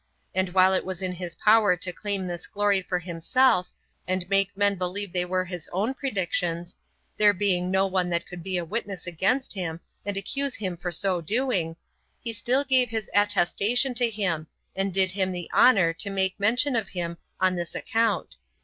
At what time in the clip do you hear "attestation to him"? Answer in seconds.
13.13-14.47